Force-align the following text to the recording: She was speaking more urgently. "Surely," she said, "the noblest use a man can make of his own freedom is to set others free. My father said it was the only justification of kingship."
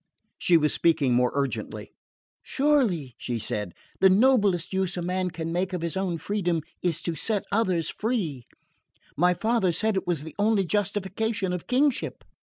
She 0.39 0.57
was 0.57 0.73
speaking 0.73 1.13
more 1.13 1.31
urgently. 1.35 1.91
"Surely," 2.41 3.13
she 3.19 3.37
said, 3.37 3.73
"the 3.99 4.09
noblest 4.09 4.73
use 4.73 4.97
a 4.97 5.01
man 5.03 5.29
can 5.29 5.51
make 5.51 5.73
of 5.73 5.83
his 5.83 5.95
own 5.95 6.17
freedom 6.17 6.63
is 6.81 7.03
to 7.03 7.13
set 7.13 7.43
others 7.51 7.91
free. 7.91 8.45
My 9.15 9.35
father 9.35 9.71
said 9.71 9.95
it 9.95 10.07
was 10.07 10.23
the 10.23 10.33
only 10.39 10.65
justification 10.65 11.53
of 11.53 11.67
kingship." 11.67 12.23